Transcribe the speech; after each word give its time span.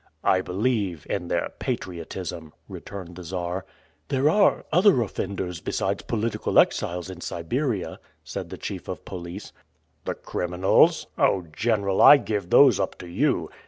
"I 0.23 0.41
believe 0.41 1.05
in 1.11 1.27
their 1.27 1.49
patriotism," 1.59 2.53
returned 2.67 3.15
the 3.15 3.23
Czar. 3.23 3.67
"There 4.07 4.31
are 4.31 4.65
other 4.73 4.99
offenders 5.03 5.59
besides 5.61 6.01
political 6.01 6.57
exiles 6.57 7.07
in 7.11 7.21
Siberia," 7.21 7.99
said 8.23 8.49
the 8.49 8.57
chief 8.57 8.87
of 8.87 9.05
police. 9.05 9.53
"The 10.05 10.15
criminals? 10.15 11.05
Oh, 11.19 11.43
General, 11.55 12.01
I 12.01 12.17
give 12.17 12.49
those 12.49 12.79
up 12.79 12.97
to 12.97 13.07
you! 13.07 13.51